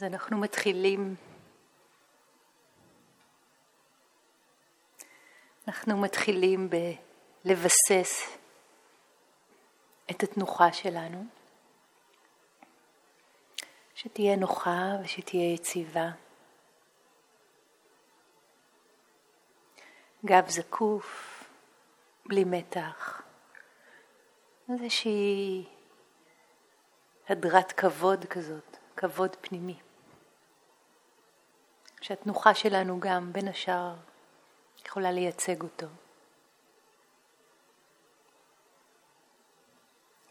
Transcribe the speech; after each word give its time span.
אז 0.00 0.04
אנחנו 0.04 0.38
מתחילים, 0.38 1.14
אנחנו 5.68 5.96
מתחילים 6.00 6.70
בלבסס 7.44 8.36
את 10.10 10.22
התנוחה 10.22 10.72
שלנו, 10.72 11.24
שתהיה 13.94 14.36
נוחה 14.36 14.86
ושתהיה 15.04 15.54
יציבה. 15.54 16.10
גב 20.24 20.48
זקוף, 20.48 21.44
בלי 22.26 22.44
מתח. 22.44 23.22
איזושהי 24.68 25.64
הדרת 27.28 27.72
כבוד 27.72 28.24
כזאת, 28.24 28.76
כבוד 28.96 29.36
פנימי. 29.40 29.89
שהתנוחה 32.00 32.54
שלנו 32.54 33.00
גם, 33.00 33.32
בין 33.32 33.48
השאר, 33.48 33.94
יכולה 34.86 35.12
לייצג 35.12 35.62
אותו. 35.62 35.86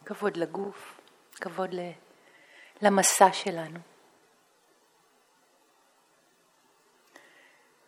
כבוד 0.05 0.37
לגוף, 0.37 1.01
כבוד 1.35 1.69
למסע 2.81 3.33
שלנו. 3.33 3.79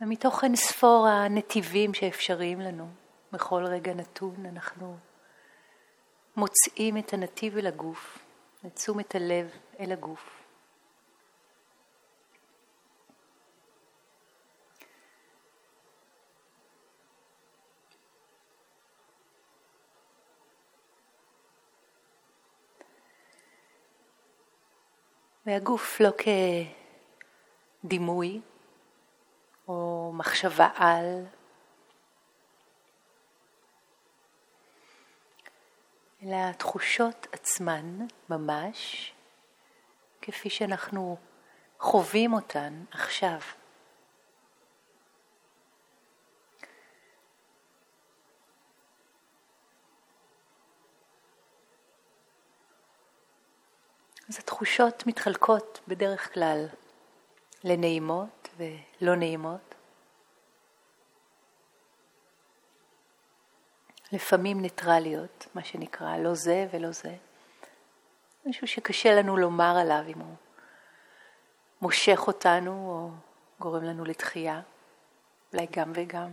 ומתוך 0.02 0.44
אין 0.44 0.56
ספור 0.56 1.08
הנתיבים 1.08 1.94
שאפשריים 1.94 2.62
לנו, 2.62 2.90
בכל 3.32 3.66
רגע 3.66 3.94
נתון 3.94 4.46
אנחנו 4.46 4.98
מוצאים 6.36 6.98
את 6.98 7.14
הנתיב 7.14 7.58
אל 7.58 7.68
הגוף, 7.68 8.20
את 8.66 8.76
תשומת 8.76 9.16
הלב 9.16 9.50
אל 9.80 9.92
הגוף. 9.92 10.41
והגוף 25.46 26.00
לא 26.00 26.12
כדימוי 27.84 28.42
או 29.68 30.12
מחשבה 30.14 30.70
על, 30.76 31.26
אלא 36.24 36.36
התחושות 36.36 37.28
עצמן 37.32 37.98
ממש, 38.30 39.12
כפי 40.22 40.50
שאנחנו 40.50 41.18
חווים 41.80 42.34
אותן 42.34 42.84
עכשיו. 42.92 43.40
אז 54.32 54.40
התחושות 54.40 55.08
מתחלקות 55.08 55.80
בדרך 55.88 56.34
כלל 56.34 56.66
לנעימות 57.64 58.50
ולא 58.58 59.16
נעימות. 59.16 59.76
לפעמים 64.12 64.62
ניטרליות, 64.62 65.48
מה 65.56 65.64
שנקרא, 65.64 66.18
לא 66.18 66.34
זה 66.34 66.68
ולא 66.72 66.92
זה. 66.92 67.16
משהו 68.46 68.68
שקשה 68.68 69.16
לנו 69.16 69.38
לומר 69.38 69.78
עליו 69.78 70.04
אם 70.08 70.20
הוא 70.20 70.36
מושך 71.82 72.28
אותנו 72.28 72.72
או 72.72 73.10
גורם 73.60 73.84
לנו 73.84 74.06
לתחייה, 74.06 74.62
אולי 75.54 75.68
גם 75.72 75.92
וגם. 75.96 76.30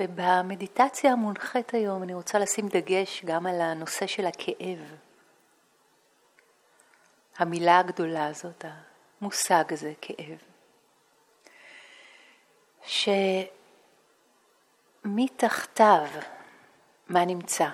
ובמדיטציה 0.00 1.12
המונחית 1.12 1.74
היום 1.74 2.02
אני 2.02 2.14
רוצה 2.14 2.38
לשים 2.38 2.68
דגש 2.68 3.24
גם 3.24 3.46
על 3.46 3.60
הנושא 3.60 4.06
של 4.06 4.26
הכאב. 4.26 4.94
המילה 7.36 7.78
הגדולה 7.78 8.26
הזאת, 8.26 8.64
המושג 9.20 9.72
הזה, 9.72 9.92
כאב. 10.00 10.38
שמתחתיו, 15.04 16.06
מה 17.08 17.24
נמצא? 17.24 17.68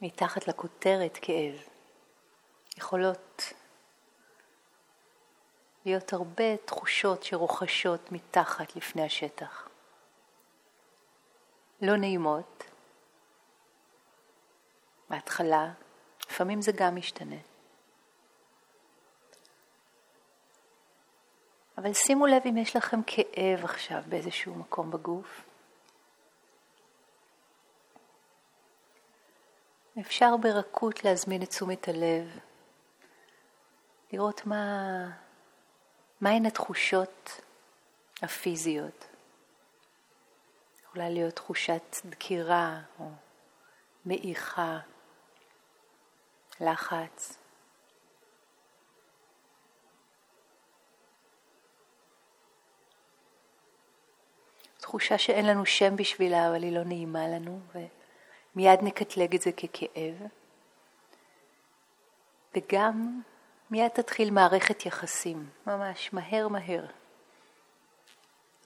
מתחת 0.00 0.48
לכותרת 0.48 1.18
כאב, 1.22 1.54
יכולות 2.76 3.52
להיות 5.84 6.12
הרבה 6.12 6.56
תחושות 6.56 7.22
שרוכשות 7.22 8.12
מתחת 8.12 8.76
לפני 8.76 9.02
השטח. 9.02 9.67
לא 11.82 11.96
נעימות, 11.96 12.64
בהתחלה, 15.10 15.72
לפעמים 16.30 16.62
זה 16.62 16.72
גם 16.76 16.96
משתנה. 16.96 17.36
אבל 21.78 21.92
שימו 21.92 22.26
לב 22.26 22.42
אם 22.46 22.56
יש 22.56 22.76
לכם 22.76 23.00
כאב 23.06 23.64
עכשיו 23.64 24.02
באיזשהו 24.08 24.54
מקום 24.54 24.90
בגוף. 24.90 25.42
אפשר 30.00 30.36
ברכות 30.36 31.04
להזמין 31.04 31.42
את 31.42 31.48
תשומת 31.48 31.88
הלב, 31.88 32.38
לראות 34.12 34.46
מה, 34.46 34.64
מהן 36.20 36.46
התחושות 36.46 37.40
הפיזיות. 38.22 39.06
יכולה 40.98 41.14
להיות 41.14 41.34
תחושת 41.34 41.96
דקירה 42.04 42.80
או 43.00 43.10
מעיכה, 44.04 44.78
לחץ. 46.60 47.38
תחושה 54.78 55.18
שאין 55.18 55.46
לנו 55.46 55.66
שם 55.66 55.96
בשבילה, 55.96 56.48
אבל 56.48 56.62
היא 56.62 56.72
לא 56.72 56.84
נעימה 56.84 57.28
לנו, 57.28 57.60
ומיד 58.54 58.78
נקטלג 58.82 59.34
את 59.34 59.40
זה 59.40 59.52
ככאב. 59.52 60.14
וגם 62.54 63.20
מיד 63.70 63.88
תתחיל 63.88 64.30
מערכת 64.30 64.86
יחסים, 64.86 65.50
ממש 65.66 66.12
מהר 66.12 66.48
מהר, 66.48 66.86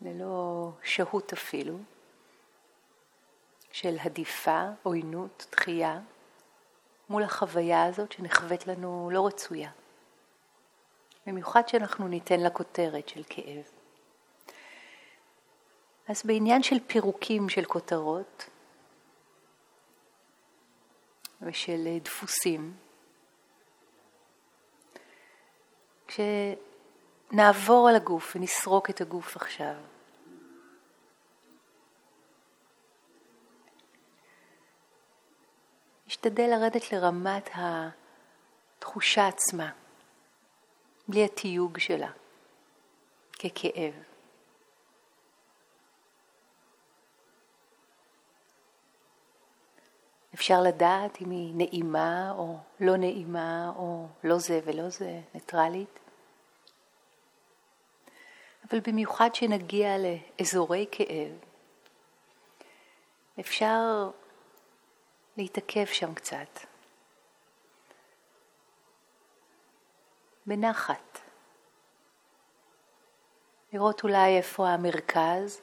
ללא 0.00 0.70
שהות 0.82 1.32
אפילו. 1.32 1.78
של 3.82 3.96
הדיפה, 4.00 4.62
עוינות, 4.82 5.46
דחייה, 5.50 6.00
מול 7.08 7.22
החוויה 7.22 7.84
הזאת 7.84 8.12
שנחווית 8.12 8.66
לנו 8.66 9.10
לא 9.12 9.26
רצויה. 9.26 9.70
במיוחד 11.26 11.68
שאנחנו 11.68 12.08
ניתן 12.08 12.40
לה 12.40 12.50
כותרת 12.50 13.08
של 13.08 13.22
כאב. 13.28 13.64
אז 16.08 16.22
בעניין 16.24 16.62
של 16.62 16.76
פירוקים 16.86 17.48
של 17.48 17.64
כותרות 17.64 18.48
ושל 21.42 21.98
דפוסים, 22.02 22.74
כשנעבור 26.06 27.88
על 27.88 27.96
הגוף 27.96 28.36
ונסרוק 28.36 28.90
את 28.90 29.00
הגוף 29.00 29.36
עכשיו, 29.36 29.74
נשתדל 36.26 36.50
לרדת 36.50 36.92
לרמת 36.92 37.50
התחושה 37.54 39.28
עצמה, 39.28 39.70
בלי 41.08 41.24
התיוג 41.24 41.78
שלה, 41.78 42.10
ככאב. 43.32 43.94
אפשר 50.34 50.60
לדעת 50.62 51.20
אם 51.20 51.30
היא 51.30 51.54
נעימה 51.54 52.32
או 52.38 52.56
לא 52.80 52.96
נעימה 52.96 53.72
או 53.76 54.06
לא 54.24 54.38
זה 54.38 54.60
ולא 54.64 54.88
זה, 54.88 55.20
ניטרלית. 55.34 55.98
אבל 58.70 58.80
במיוחד 58.80 59.34
שנגיע 59.34 59.88
לאזורי 59.98 60.86
כאב, 60.90 61.32
אפשר 63.40 64.10
להתעכב 65.36 65.84
שם 65.86 66.14
קצת. 66.14 66.58
בנחת. 70.46 71.18
לראות 73.72 74.02
אולי 74.02 74.36
איפה 74.36 74.68
המרכז 74.68 75.60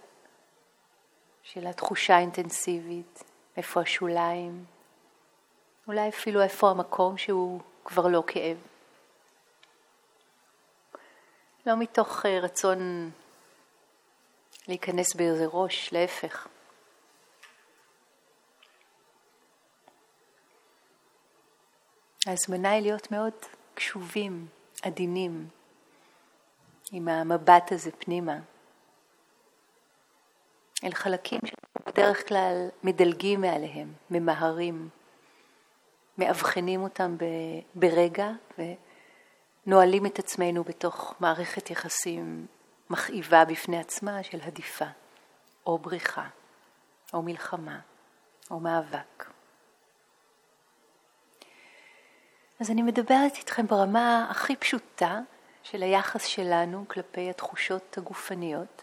של 1.44 1.68
התחושה 1.68 2.16
האינטנסיבית, 2.16 3.24
איפה 3.58 3.82
השוליים, 3.82 4.66
אולי 5.88 6.10
אפילו 6.10 6.42
איפה 6.42 6.70
המקום 6.70 7.18
שהוא 7.18 7.62
כבר 7.86 8.08
לא 8.08 8.24
כאב. 8.28 8.58
לא 11.66 11.78
מתוך 11.78 12.26
אה, 12.26 12.40
רצון 12.40 13.12
להיכנס 14.68 15.16
באיזה 15.16 15.46
ראש, 15.46 15.94
להפך. 15.94 16.48
ההזמנה 22.30 22.72
היא 22.72 22.82
להיות 22.82 23.12
מאוד 23.12 23.34
קשובים, 23.74 24.48
עדינים, 24.82 25.48
עם 26.92 27.08
המבט 27.08 27.72
הזה 27.72 27.92
פנימה, 27.92 28.40
אל 30.84 30.94
חלקים 30.94 31.40
שבדרך 31.46 32.28
כלל 32.28 32.68
מדלגים 32.84 33.42
מעליהם, 33.42 33.94
ממהרים, 34.10 34.90
מאבחנים 36.18 36.84
אותם 36.84 37.18
ברגע 37.76 38.30
ונועלים 39.66 40.06
את 40.06 40.20
עצמנו 40.20 40.64
בתוך 40.64 41.14
מערכת 41.20 41.70
יחסים 41.70 42.46
מכאיבה 42.90 43.46
בפני 43.46 43.80
עצמה 43.80 44.24
של 44.24 44.40
הדיפה, 44.42 44.88
או 45.66 45.78
בריחה, 45.78 46.28
או 47.14 47.22
מלחמה, 47.22 47.80
או 48.52 48.60
מאבק. 48.60 49.39
אז 52.60 52.72
אני 52.72 52.82
מדברת 52.82 53.36
איתכם 53.36 53.68
ברמה 53.68 54.28
הכי 54.32 54.56
פשוטה 54.56 55.20
של 55.64 55.84
היחס 55.84 56.26
שלנו 56.26 56.86
כלפי 56.88 57.30
התחושות 57.30 57.98
הגופניות. 57.98 58.82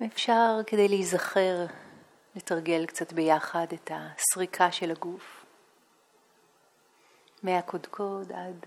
ואפשר 0.00 0.60
כדי 0.66 0.88
להיזכר, 0.88 1.66
לתרגל 2.36 2.86
קצת 2.86 3.12
ביחד 3.12 3.66
את 3.74 3.90
הסריקה 3.94 4.72
של 4.72 4.90
הגוף, 4.90 5.44
מהקודקוד 7.42 8.32
עד 8.32 8.66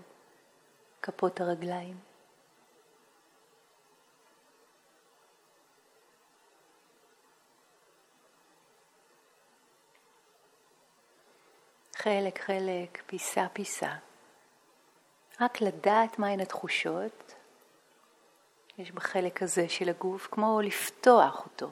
כפות 1.02 1.40
הרגליים. 1.40 2.11
חלק 12.02 12.40
חלק, 12.40 13.02
פיסה 13.06 13.46
פיסה. 13.52 13.94
רק 15.40 15.60
לדעת 15.60 16.18
מהן 16.18 16.40
התחושות 16.40 17.34
יש 18.78 18.92
בחלק 18.92 19.42
הזה 19.42 19.68
של 19.68 19.88
הגוף, 19.88 20.28
כמו 20.30 20.60
לפתוח 20.60 21.44
אותו, 21.44 21.70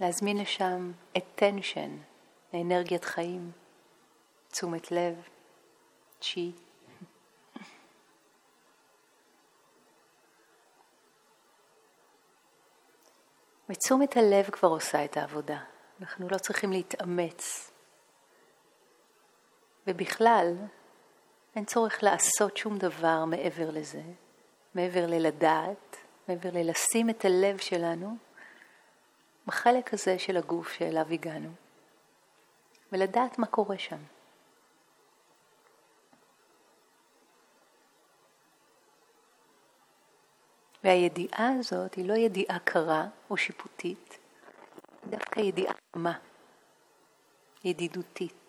להזמין 0.00 0.36
לשם 0.36 0.92
attention, 1.18 1.90
לאנרגיית 2.54 3.04
חיים, 3.04 3.50
תשומת 4.50 4.92
לב, 4.92 5.28
צ'י. 6.20 6.52
ותשומת 13.68 14.16
הלב 14.16 14.50
כבר 14.50 14.68
עושה 14.68 15.04
את 15.04 15.16
העבודה. 15.16 15.58
אנחנו 16.00 16.28
לא 16.28 16.38
צריכים 16.38 16.72
להתאמץ 16.72 17.69
ובכלל, 19.86 20.54
אין 21.56 21.64
צורך 21.64 22.02
לעשות 22.02 22.56
שום 22.56 22.78
דבר 22.78 23.24
מעבר 23.24 23.70
לזה, 23.70 24.02
מעבר 24.74 25.06
ללדעת, 25.06 25.96
מעבר 26.28 26.50
ללשים 26.52 27.10
את 27.10 27.24
הלב 27.24 27.58
שלנו 27.58 28.16
בחלק 29.46 29.94
הזה 29.94 30.18
של 30.18 30.36
הגוף 30.36 30.72
שאליו 30.72 31.06
הגענו, 31.12 31.50
ולדעת 32.92 33.38
מה 33.38 33.46
קורה 33.46 33.78
שם. 33.78 33.98
והידיעה 40.84 41.48
הזאת 41.58 41.94
היא 41.94 42.08
לא 42.08 42.14
ידיעה 42.14 42.58
קרה 42.58 43.06
או 43.30 43.36
שיפוטית, 43.36 44.18
דווקא 45.06 45.40
ידיעה 45.40 45.74
מה, 45.94 46.18
ידידותית. 47.64 48.39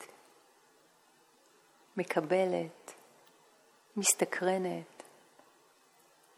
מקבלת, 1.98 2.94
מסתקרנת, 3.98 5.04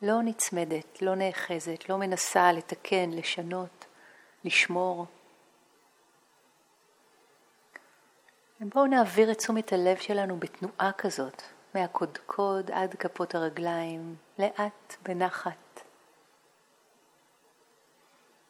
לא 0.01 0.21
נצמדת, 0.23 1.01
לא 1.01 1.15
נאחזת, 1.15 1.89
לא 1.89 1.97
מנסה 1.97 2.51
לתקן, 2.51 3.09
לשנות, 3.09 3.85
לשמור. 4.43 5.05
ובואו 8.61 8.85
נעביר 8.85 9.31
את 9.31 9.37
תשומת 9.37 9.73
הלב 9.73 9.97
שלנו 9.97 10.37
בתנועה 10.39 10.91
כזאת, 10.97 11.41
מהקודקוד 11.75 12.71
עד 12.71 12.95
כפות 12.95 13.35
הרגליים, 13.35 14.15
לאט, 14.39 14.95
בנחת. 15.03 15.81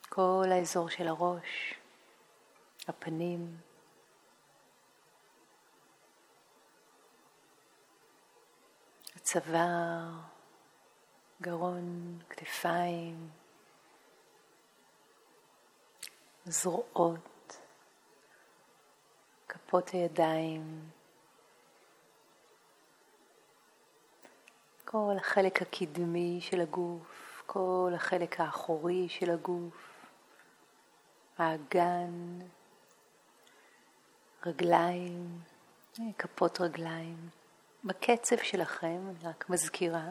כל 0.09 0.45
האזור 0.51 0.89
של 0.89 1.07
הראש, 1.07 1.73
הפנים, 2.87 3.57
צוואר, 9.23 10.09
גרון, 11.41 12.19
כתפיים, 12.29 13.29
זרועות, 16.45 17.57
כפות 19.47 19.89
הידיים, 19.89 20.89
כל 24.85 25.13
החלק 25.17 25.61
הקדמי 25.61 26.39
של 26.41 26.61
הגוף, 26.61 27.43
כל 27.45 27.91
החלק 27.95 28.39
האחורי 28.39 29.09
של 29.09 29.29
הגוף, 29.29 30.05
האגן, 31.37 32.39
רגליים, 34.45 35.39
כפות 36.17 36.61
רגליים. 36.61 37.42
בקצב 37.83 38.37
שלכם, 38.37 39.01
אני 39.09 39.29
רק 39.29 39.49
מזכירה. 39.49 40.09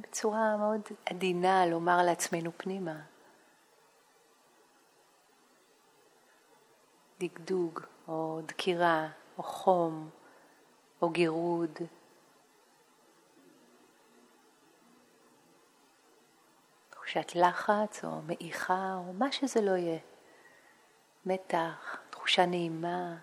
בצורה 0.00 0.56
מאוד 0.56 0.80
עדינה 1.06 1.66
לומר 1.66 2.02
לעצמנו 2.02 2.50
פנימה. 2.56 3.00
דגדוג, 7.20 7.80
או 8.08 8.40
דקירה, 8.46 9.08
או 9.38 9.42
חום, 9.42 10.10
או 11.02 11.10
גירוד. 11.10 11.78
תחושת 17.10 17.34
לחץ 17.34 18.04
או 18.04 18.22
מעיכה 18.22 18.94
או 18.94 19.12
מה 19.12 19.32
שזה 19.32 19.60
לא 19.60 19.70
יהיה. 19.70 19.98
מתח, 21.26 21.96
תחושה 22.10 22.46
נעימה. 22.46 23.16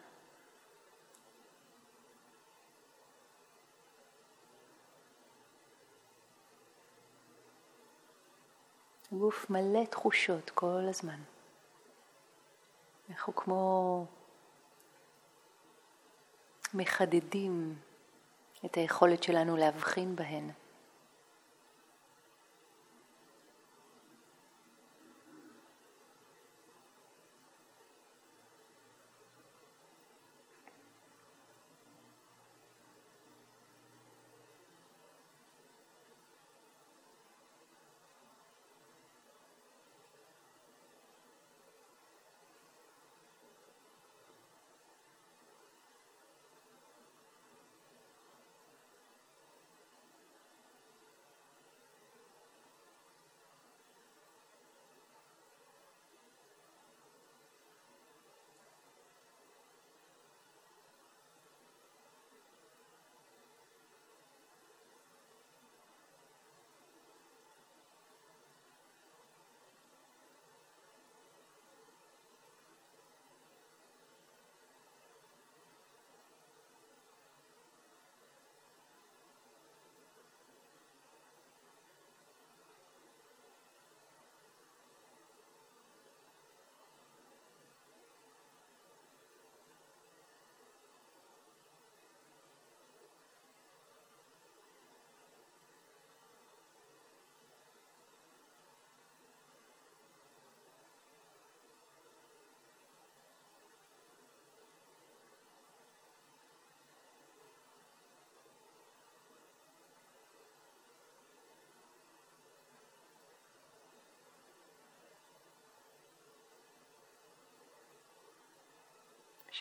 גוף 9.11 9.49
מלא 9.49 9.85
תחושות 9.85 10.49
כל 10.49 10.85
הזמן. 10.89 11.19
אנחנו 13.09 13.35
כמו 13.35 14.05
מחדדים 16.73 17.75
את 18.65 18.75
היכולת 18.75 19.23
שלנו 19.23 19.57
להבחין 19.57 20.15
בהן. 20.15 20.51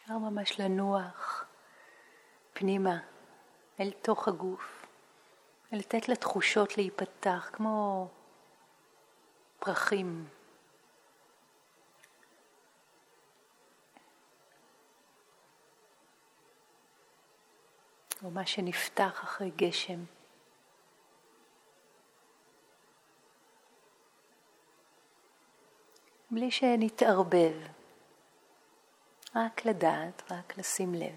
אפשר 0.03 0.19
ממש 0.19 0.61
לנוח 0.61 1.45
פנימה 2.53 2.99
אל 3.81 3.91
תוך 4.03 4.29
הגוף 4.29 4.87
ולתת 5.73 6.09
לתחושות 6.09 6.76
להיפתח 6.76 7.50
כמו 7.53 8.09
פרחים. 9.59 10.29
או 18.23 18.31
מה 18.31 18.47
שנפתח 18.47 19.21
אחרי 19.25 19.50
גשם. 19.57 20.05
בלי 26.31 26.50
שנתערבב, 26.50 27.75
רק 29.37 29.66
לדעת, 29.66 30.23
רק 30.31 30.59
לשים 30.59 30.95
לב. 30.95 31.14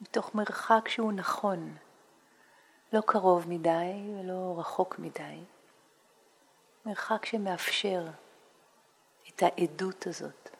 מתוך 0.00 0.34
מרחק 0.34 0.88
שהוא 0.88 1.12
נכון, 1.12 1.76
לא 2.92 3.00
קרוב 3.06 3.48
מדי 3.48 4.10
ולא 4.20 4.54
רחוק 4.58 4.98
מדי, 4.98 5.44
מרחק 6.86 7.24
שמאפשר 7.24 8.06
את 9.28 9.42
העדות 9.42 10.06
הזאת. 10.06 10.57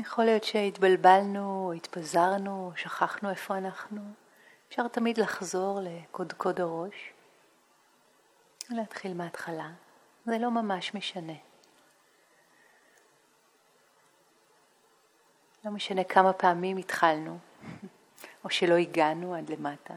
יכול 0.00 0.24
להיות 0.24 0.44
שהתבלבלנו, 0.44 1.72
התפזרנו, 1.76 2.72
שכחנו 2.76 3.30
איפה 3.30 3.58
אנחנו. 3.58 4.00
אפשר 4.68 4.88
תמיד 4.88 5.18
לחזור 5.18 5.80
לקודקוד 5.82 6.60
הראש 6.60 7.12
ולהתחיל 8.70 9.14
מההתחלה. 9.14 9.70
זה 10.24 10.38
לא 10.38 10.50
ממש 10.50 10.94
משנה. 10.94 11.32
לא 15.64 15.70
משנה 15.70 16.04
כמה 16.04 16.32
פעמים 16.32 16.76
התחלנו, 16.76 17.38
או 18.44 18.50
שלא 18.50 18.74
הגענו 18.74 19.34
עד 19.34 19.50
למטה. 19.50 19.94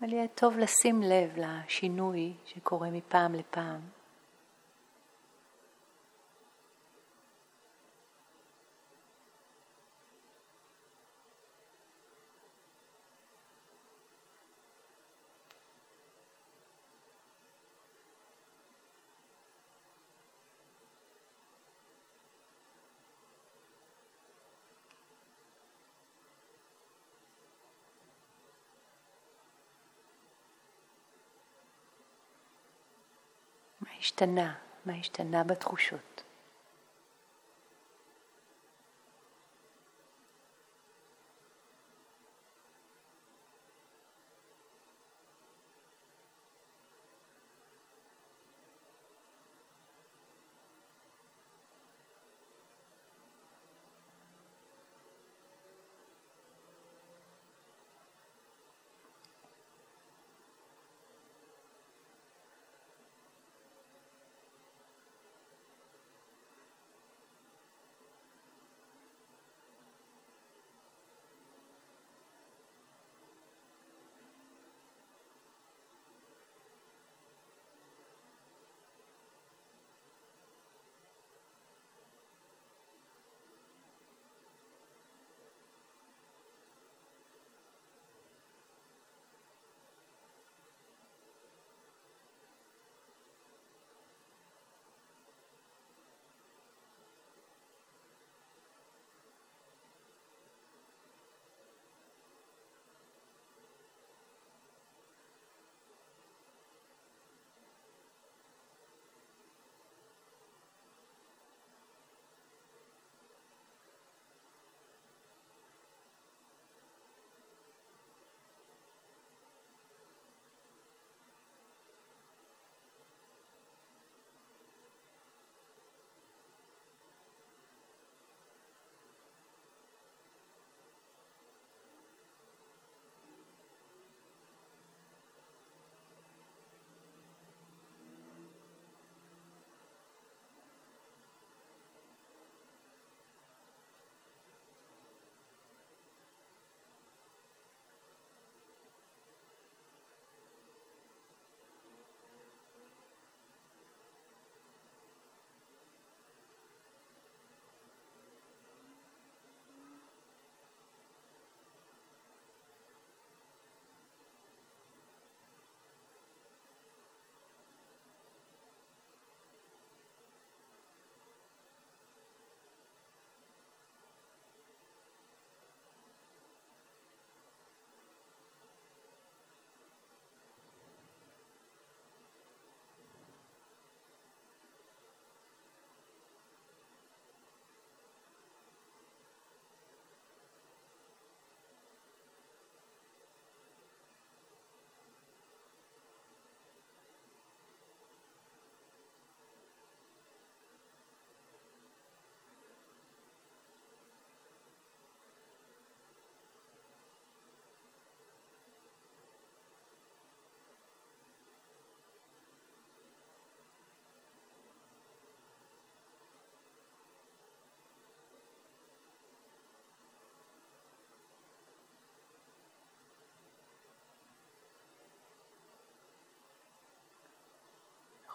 אבל 0.00 0.12
יהיה 0.12 0.28
טוב 0.28 0.58
לשים 0.58 1.02
לב 1.02 1.36
לשינוי 1.36 2.34
שקורה 2.44 2.90
מפעם 2.90 3.34
לפעם. 3.34 3.80
השתנה, 34.00 34.54
מה 34.86 34.92
השתנה 34.94 35.44
בתחושות. 35.44 36.22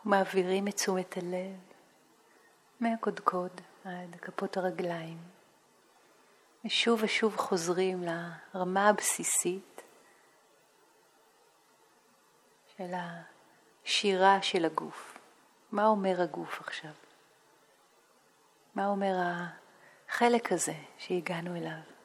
מעבירים 0.05 0.67
את 0.67 0.75
תשומת 0.75 1.17
הלב 1.17 1.59
מהקודקוד 2.79 3.61
עד 3.85 4.15
כפות 4.21 4.57
הרגליים. 4.57 5.17
ושוב 6.65 6.99
ושוב 7.03 7.35
חוזרים 7.35 8.03
לרמה 8.03 8.89
הבסיסית 8.89 9.81
של 12.77 12.91
השירה 12.93 14.41
של 14.41 14.65
הגוף. 14.65 15.17
מה 15.71 15.87
אומר 15.87 16.21
הגוף 16.21 16.59
עכשיו? 16.59 16.91
מה 18.75 18.87
אומר 18.87 19.13
החלק 20.09 20.51
הזה 20.51 20.75
שהגענו 20.97 21.55
אליו? 21.55 22.00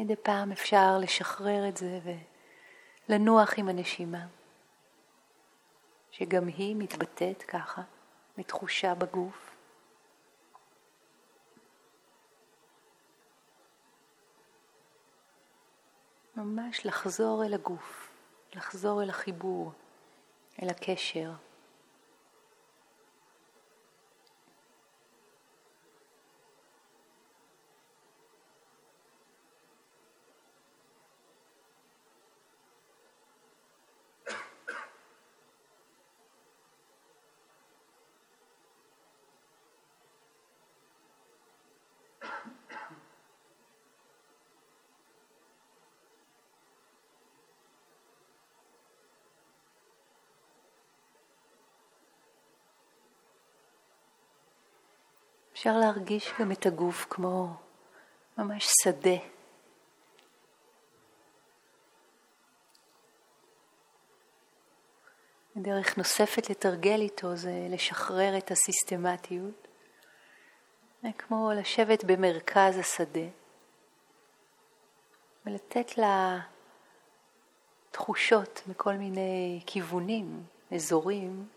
מדי 0.00 0.16
פעם 0.16 0.52
אפשר 0.52 0.98
לשחרר 1.00 1.68
את 1.68 1.76
זה 1.76 2.00
ולנוח 3.08 3.54
עם 3.56 3.68
הנשימה, 3.68 4.26
שגם 6.10 6.46
היא 6.46 6.76
מתבטאת 6.76 7.42
ככה, 7.42 7.82
מתחושה 8.38 8.94
בגוף. 8.94 9.56
ממש 16.36 16.86
לחזור 16.86 17.44
אל 17.44 17.54
הגוף, 17.54 18.10
לחזור 18.54 19.02
אל 19.02 19.10
החיבור, 19.10 19.72
אל 20.62 20.68
הקשר. 20.68 21.30
אפשר 55.60 55.78
להרגיש 55.78 56.32
גם 56.40 56.52
את 56.52 56.66
הגוף 56.66 57.06
כמו 57.10 57.48
ממש 58.38 58.68
שדה. 58.82 59.16
דרך 65.56 65.98
נוספת 65.98 66.50
לתרגל 66.50 67.00
איתו 67.00 67.36
זה 67.36 67.66
לשחרר 67.70 68.38
את 68.38 68.50
הסיסטמטיות. 68.50 69.68
זה 71.02 71.08
כמו 71.18 71.50
לשבת 71.56 72.04
במרכז 72.04 72.78
השדה 72.78 73.28
ולתת 75.46 75.98
לה 75.98 76.40
תחושות 77.90 78.62
מכל 78.66 78.94
מיני 78.94 79.60
כיוונים, 79.66 80.44
אזורים, 80.74 81.48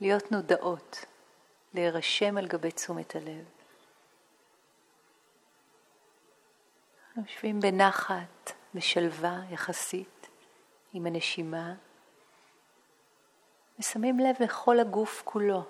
להיות 0.00 0.32
נודעות. 0.32 1.06
להירשם 1.78 2.38
על 2.38 2.46
גבי 2.46 2.70
תשומת 2.70 3.16
הלב. 3.16 3.44
יושבים 7.16 7.60
בנחת, 7.60 8.52
בשלווה 8.74 9.40
יחסית, 9.50 10.28
עם 10.92 11.06
הנשימה, 11.06 11.74
ושמים 13.78 14.18
לב 14.18 14.36
לכל 14.40 14.80
הגוף 14.80 15.22
כולו. 15.24 15.62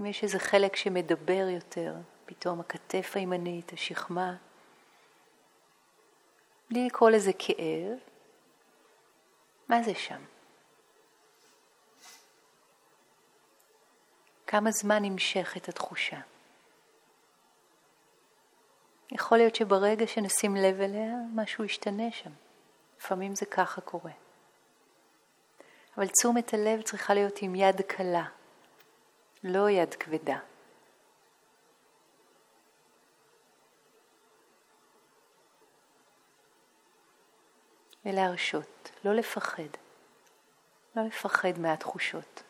אם 0.00 0.06
יש 0.06 0.22
איזה 0.22 0.38
חלק 0.38 0.76
שמדבר 0.76 1.48
יותר, 1.48 1.94
פתאום 2.26 2.60
הכתף 2.60 3.12
הימנית, 3.14 3.72
השכמה, 3.72 4.36
בלי 6.70 6.86
לקרוא 6.86 7.10
לזה 7.10 7.32
כאב, 7.38 7.98
מה 9.68 9.82
זה 9.82 9.94
שם? 9.94 10.22
כמה 14.52 14.70
זמן 14.70 15.04
נמשכת 15.04 15.68
התחושה. 15.68 16.20
יכול 19.12 19.38
להיות 19.38 19.54
שברגע 19.54 20.06
שנשים 20.06 20.56
לב 20.56 20.80
אליה, 20.80 21.14
משהו 21.34 21.64
ישתנה 21.64 22.12
שם. 22.12 22.30
לפעמים 22.98 23.34
זה 23.34 23.46
ככה 23.46 23.80
קורה. 23.80 24.10
אבל 25.96 26.08
תשומת 26.08 26.54
הלב 26.54 26.82
צריכה 26.82 27.14
להיות 27.14 27.38
עם 27.42 27.54
יד 27.54 27.80
קלה, 27.80 28.24
לא 29.44 29.70
יד 29.70 29.94
כבדה. 29.94 30.38
ולהרשות, 38.04 38.90
לא 39.04 39.14
לפחד, 39.14 39.72
לא 40.96 41.02
לפחד 41.02 41.58
מהתחושות. 41.58 42.42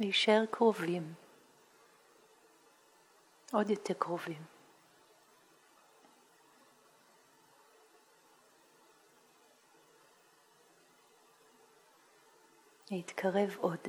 להישאר 0.00 0.44
קרובים, 0.50 1.14
עוד 3.52 3.70
יותר 3.70 3.94
קרובים. 3.94 4.42
להתקרב 12.90 13.56
עוד. 13.60 13.88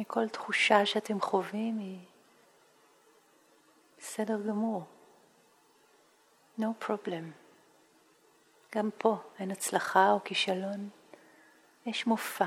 וכל 0.00 0.28
תחושה 0.28 0.86
שאתם 0.86 1.20
חווים 1.20 1.78
היא 1.78 1.98
בסדר 3.98 4.40
גמור. 4.48 4.82
No 6.60 6.84
problem. 6.84 7.24
גם 8.74 8.90
פה 8.98 9.16
אין 9.38 9.50
הצלחה 9.50 10.10
או 10.12 10.24
כישלון, 10.24 10.88
יש 11.86 12.06
מופע. 12.06 12.46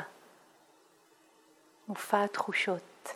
מופע 1.87 2.23
התחושות. 2.23 3.09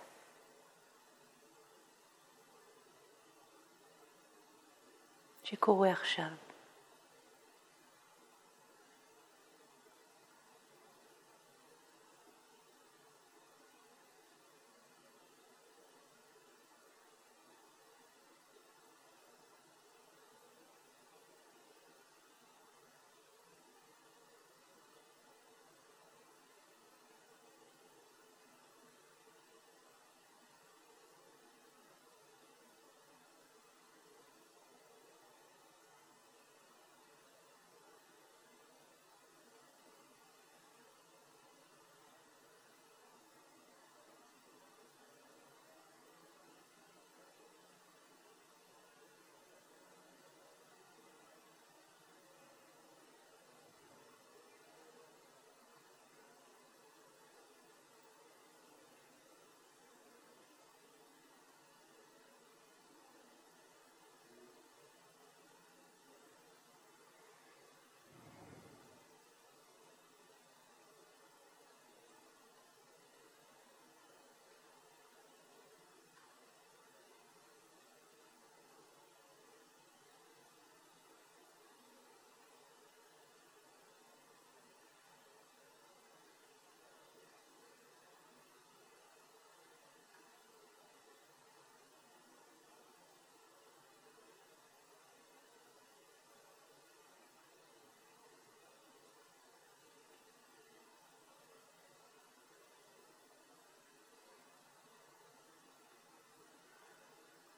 שקורה 5.43 5.91
עכשיו. 5.91 6.44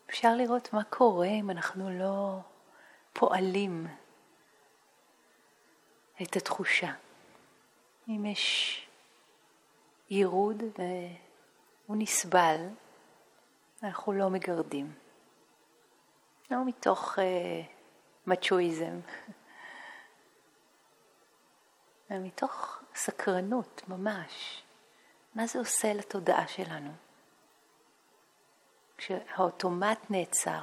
אפשר 0.10 0.36
לראות 0.36 0.74
מה 0.74 0.84
קורה 0.84 1.28
אם 1.28 1.50
אנחנו 1.50 1.90
לא 1.90 2.40
פועלים 3.14 3.88
את 6.22 6.36
התחושה. 6.36 6.92
אם 8.08 8.26
יש 8.26 8.88
ירוד 10.10 10.64
והוא 10.78 11.98
נסבל, 12.00 12.68
אנחנו 13.84 14.14
לא 14.14 14.30
מגרדים. 14.30 14.94
לא 16.52 16.66
מתוך 16.66 17.20
uh, 17.20 17.22
מצ'ואיזם, 18.28 19.00
אלא 22.12 22.20
מתוך 22.20 22.82
סקרנות 22.96 23.82
ממש. 23.88 24.64
מה 25.36 25.48
זה 25.48 25.60
עושה 25.60 25.94
לתודעה 25.94 26.48
שלנו? 26.48 27.07
כשהאוטומט 28.98 30.00
נעצר. 30.10 30.62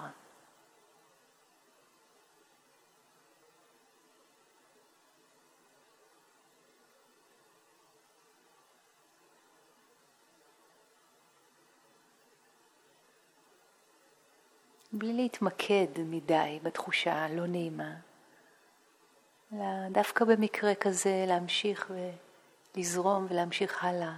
בלי 14.92 15.12
להתמקד 15.12 15.86
מדי 15.98 16.58
בתחושה 16.62 17.24
הלא 17.24 17.46
נעימה, 17.46 17.94
אלא 19.52 19.64
דווקא 19.92 20.24
במקרה 20.24 20.74
כזה 20.74 21.24
להמשיך 21.28 21.92
ולזרום 22.76 23.26
ולהמשיך 23.30 23.84
הלאה 23.84 24.14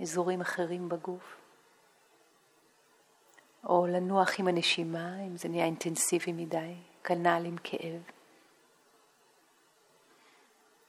לאזורים 0.00 0.40
אחרים 0.40 0.88
בגוף. 0.88 1.43
או 3.66 3.86
לנוח 3.86 4.40
עם 4.40 4.48
הנשימה, 4.48 5.20
אם 5.20 5.36
זה 5.36 5.48
נהיה 5.48 5.64
אינטנסיבי 5.64 6.32
מדי, 6.32 6.74
כנ"ל 7.04 7.42
עם 7.46 7.56
כאב. 7.64 8.02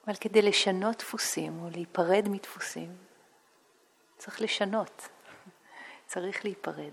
אבל 0.08 0.16
כדי 0.16 0.42
לשנות 0.42 0.98
דפוסים 0.98 1.60
או 1.64 1.70
להיפרד 1.70 2.30
מדפוסים, 2.30 2.96
צריך 4.18 4.42
לשנות, 4.42 5.10
צריך 6.08 6.46
להיפרד. 6.46 6.92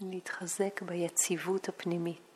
להתחזק 0.00 0.82
ביציבות 0.82 1.68
הפנימית. 1.68 2.27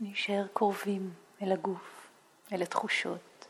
נשאר 0.00 0.46
קרובים 0.52 1.14
אל 1.42 1.52
הגוף, 1.52 2.10
אל 2.52 2.62
התחושות. 2.62 3.46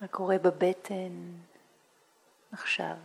מה 0.00 0.08
קורה 0.08 0.38
בבטן 0.38 1.32
עכשיו? 2.52 2.96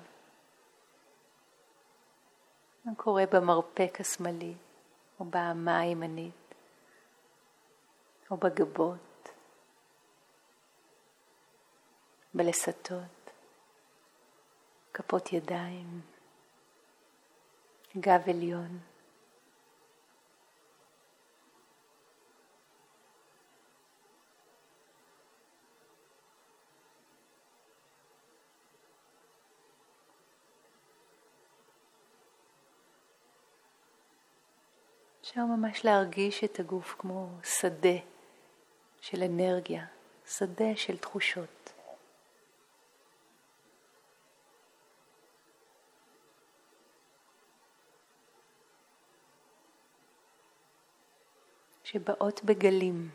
מה 2.86 2.96
קורה 2.96 3.24
במרפק 3.32 3.98
השמאלי 4.00 4.54
או 5.20 5.26
באמה 5.26 5.80
הימנית 5.80 6.34
או 8.32 8.38
בגבות, 8.38 9.30
בלסתות, 12.34 13.32
כפות 14.94 15.34
ידיים, 15.34 16.02
גב 17.98 18.22
עליון. 18.30 18.80
אפשר 35.38 35.46
ממש 35.46 35.86
להרגיש 35.86 36.44
את 36.44 36.60
הגוף 36.60 36.96
כמו 37.00 37.30
שדה 37.44 37.98
של 39.02 39.24
אנרגיה, 39.24 39.86
שדה 40.26 40.76
של 40.76 40.98
תחושות. 40.98 41.74
שבאות 51.84 52.44
בגלים, 52.44 53.10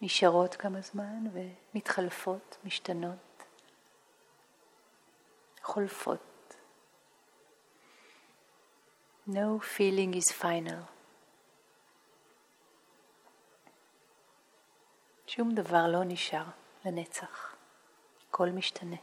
נשארות 0.00 0.54
כמה 0.54 0.80
זמן 0.80 1.24
ומתחלפות, 1.32 2.58
משתנות, 2.64 3.44
חולפות. 5.62 6.29
No 9.32 9.60
feeling 9.60 10.14
is 10.14 10.32
final. 10.32 10.82
שום 15.26 15.54
דבר 15.54 15.86
לא 15.88 16.04
נשאר 16.04 16.44
לנצח, 16.84 17.56
הכל 18.28 18.48
משתנה. 18.48 18.96